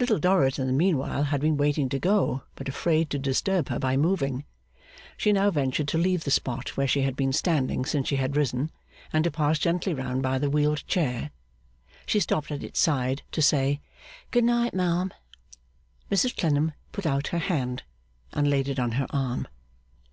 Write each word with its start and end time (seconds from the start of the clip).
Little 0.00 0.18
Dorrit 0.18 0.58
in 0.58 0.66
the 0.66 0.72
meanwhile 0.72 1.22
had 1.22 1.40
been 1.40 1.56
waiting 1.56 1.88
to 1.90 2.00
go, 2.00 2.42
but 2.56 2.66
afraid 2.68 3.10
to 3.10 3.16
disturb 3.20 3.68
her 3.68 3.78
by 3.78 3.96
moving. 3.96 4.44
She 5.16 5.32
now 5.32 5.52
ventured 5.52 5.86
to 5.86 5.98
leave 5.98 6.24
the 6.24 6.32
spot 6.32 6.76
where 6.76 6.88
she 6.88 7.02
had 7.02 7.14
been 7.14 7.32
standing 7.32 7.84
since 7.84 8.08
she 8.08 8.16
had 8.16 8.36
risen, 8.36 8.72
and 9.12 9.22
to 9.22 9.30
pass 9.30 9.60
gently 9.60 9.94
round 9.94 10.20
by 10.20 10.40
the 10.40 10.50
wheeled 10.50 10.84
chair. 10.88 11.30
She 12.06 12.18
stopped 12.18 12.50
at 12.50 12.64
its 12.64 12.80
side 12.80 13.22
to 13.30 13.40
say 13.40 13.80
'Good 14.32 14.42
night, 14.42 14.74
ma'am.' 14.74 15.14
Mrs 16.10 16.36
Clennam 16.36 16.72
put 16.90 17.06
out 17.06 17.28
her 17.28 17.38
hand, 17.38 17.84
and 18.32 18.50
laid 18.50 18.66
it 18.68 18.80
on 18.80 18.90
her 18.98 19.06
arm. 19.10 19.46